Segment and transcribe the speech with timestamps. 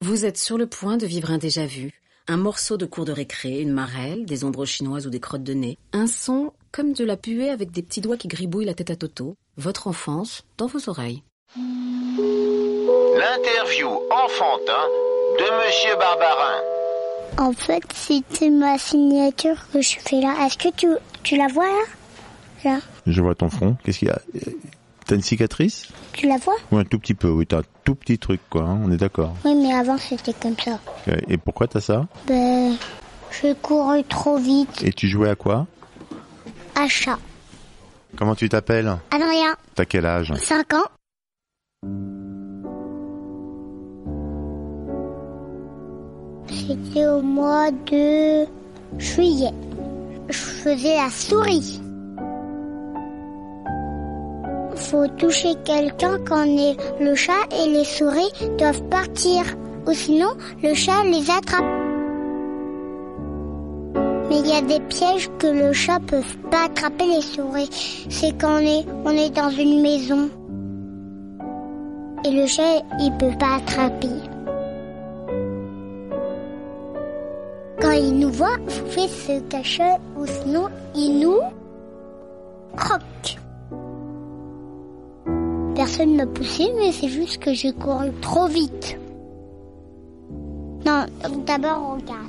[0.00, 1.90] Vous êtes sur le point de vivre un déjà-vu,
[2.28, 5.54] un morceau de cours de récré, une marelle, des ombres chinoises ou des crottes de
[5.54, 8.90] nez, un son comme de la puée avec des petits doigts qui gribouillent la tête
[8.90, 11.24] à Toto, votre enfance dans vos oreilles.
[13.16, 14.86] L'interview enfantin
[15.36, 16.60] de Monsieur Barbarin.
[17.36, 20.46] En fait, c'était ma signature que je fais là.
[20.46, 20.86] Est-ce que tu,
[21.24, 21.84] tu la vois là?
[22.64, 22.78] Là.
[23.04, 23.76] Je vois ton front.
[23.82, 24.22] Qu'est-ce qu'il y a?
[25.08, 27.30] T'as une cicatrice Tu la vois Ouais, un tout petit peu.
[27.30, 28.64] Oui, t'as un tout petit truc, quoi.
[28.64, 29.34] hein, on est d'accord.
[29.42, 30.78] Oui, mais avant c'était comme ça.
[31.28, 32.74] Et pourquoi t'as ça Ben,
[33.30, 34.82] je couru trop vite.
[34.84, 35.66] Et tu jouais à quoi
[36.74, 37.18] Achat.
[38.16, 40.84] Comment tu t'appelles Adrien, T'as quel âge 5 ans.
[46.48, 48.46] C'était au mois de
[48.98, 49.52] juillet.
[50.28, 51.80] Je faisais la souris.
[54.90, 59.42] Faut toucher quelqu'un quand est le chat et les souris doivent partir.
[59.86, 60.30] Ou sinon,
[60.62, 61.62] le chat les attrape.
[64.30, 67.68] Mais il y a des pièges que le chat peut pas attraper les souris.
[68.08, 68.62] C'est quand
[69.04, 70.30] on est, dans une maison.
[72.24, 74.16] Et le chat, il peut pas attraper.
[77.78, 81.40] Quand il nous voit, il fait se cacher ou sinon il nous
[82.74, 83.02] croque.
[85.88, 88.98] Personne m'a poussé, mais c'est juste que j'ai couru trop vite.
[90.84, 91.06] Non,
[91.46, 92.28] d'abord regarde.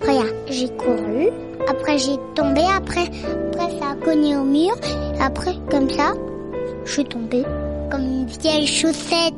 [0.00, 1.28] Regarde, j'ai couru,
[1.68, 3.04] après j'ai tombé, après,
[3.48, 4.74] après ça a cogné au mur,
[5.20, 6.14] après comme ça,
[6.86, 7.44] je suis tombée
[7.90, 9.34] comme une vieille chaussette.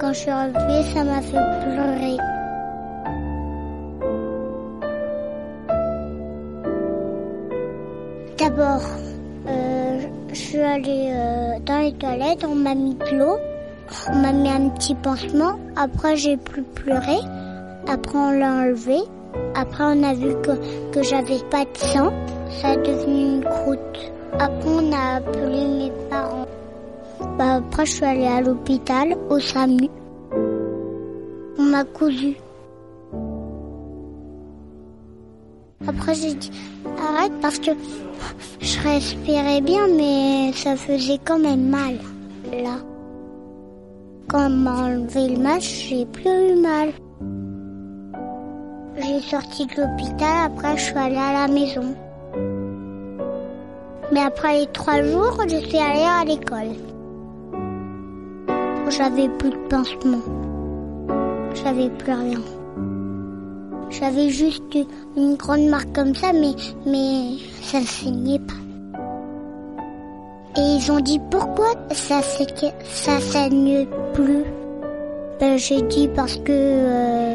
[0.00, 2.16] Quand je suis relevée, ça m'a fait pleurer.
[8.38, 8.82] D'abord,
[9.46, 9.93] euh,
[10.34, 13.38] je suis allée euh, dans les toilettes, on m'a mis de l'eau,
[14.10, 17.18] on m'a mis un petit pansement, après j'ai plus pleuré,
[17.86, 18.98] après on l'a enlevé,
[19.54, 22.12] après on a vu que, que j'avais pas de sang,
[22.60, 24.12] ça a devenu une croûte.
[24.40, 26.46] Après on a appelé mes parents.
[27.38, 29.88] Bah, après je suis allée à l'hôpital, au SAMU.
[31.58, 32.36] On m'a cousu.
[35.86, 36.50] Après j'ai dit
[36.98, 37.72] arrête parce que
[38.60, 41.98] je respirais bien mais ça faisait quand même mal
[42.62, 42.76] là.
[44.28, 46.88] Quand on m'a enlevé le masque, j'ai plus eu mal.
[48.96, 51.94] J'ai sorti de l'hôpital, après je suis allée à la maison.
[54.12, 56.74] Mais après les trois jours, je suis allée à l'école.
[58.88, 60.22] J'avais plus de pansement.
[61.54, 62.40] J'avais plus rien.
[63.90, 64.62] J'avais juste
[65.16, 66.54] une grande marque comme ça, mais,
[66.86, 68.54] mais ça ne saignait pas.
[70.56, 74.44] Et ils ont dit pourquoi ça, ça saigne plus?
[75.40, 77.34] Ben, j'ai dit parce que euh,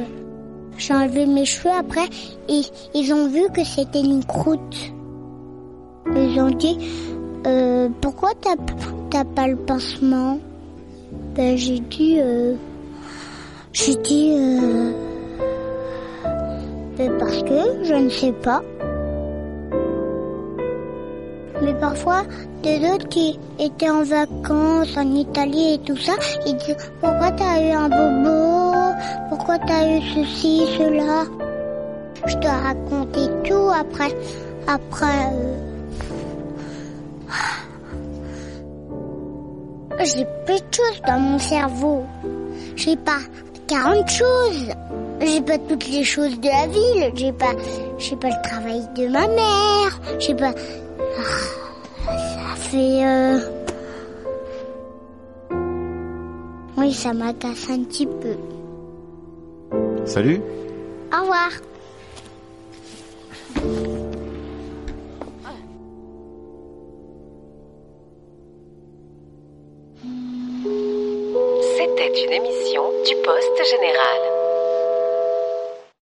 [0.78, 2.08] j'ai enlevé mes cheveux après
[2.48, 2.62] et
[2.96, 4.94] ils ont vu que c'était une croûte.
[6.16, 6.78] Ils ont dit
[7.46, 10.40] euh, pourquoi t'as pas le pansement?
[11.36, 12.56] Ben j'ai dit euh,
[13.74, 14.19] j'ai dit
[18.10, 18.62] ne sais pas.
[21.62, 22.22] Mais parfois,
[22.64, 26.14] des autres qui étaient en vacances en Italie et tout ça,
[26.46, 28.96] ils disent pourquoi t'as eu un bobo,
[29.30, 31.26] pourquoi t'as eu ceci, cela?
[32.26, 34.14] Je dois raconter tout après,
[34.68, 35.06] après.
[35.34, 35.56] euh,
[40.04, 42.04] J'ai plus de choses dans mon cerveau.
[42.76, 43.20] J'ai pas
[43.68, 44.70] 40 choses.
[45.22, 47.12] J'ai pas toutes les choses de la ville.
[47.16, 47.54] J'ai pas,
[47.98, 50.00] j'ai pas le travail de ma mère.
[50.20, 50.54] J'ai pas.
[52.08, 53.06] Ah, Ça fait.
[53.06, 53.40] euh,
[56.78, 58.36] Oui, ça m'agace un petit peu.
[60.06, 60.42] Salut
[61.14, 61.50] Au revoir.
[71.76, 74.29] C'était une émission du Poste Général.